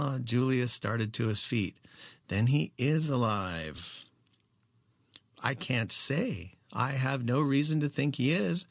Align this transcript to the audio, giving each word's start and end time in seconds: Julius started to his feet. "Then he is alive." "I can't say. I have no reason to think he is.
Julius 0.23 0.73
started 0.73 1.13
to 1.13 1.27
his 1.27 1.43
feet. 1.43 1.77
"Then 2.27 2.47
he 2.47 2.71
is 2.75 3.07
alive." 3.07 4.03
"I 5.43 5.53
can't 5.53 5.91
say. 5.91 6.53
I 6.73 6.93
have 6.93 7.23
no 7.23 7.39
reason 7.39 7.81
to 7.81 7.87
think 7.87 8.15
he 8.15 8.31
is. 8.31 8.59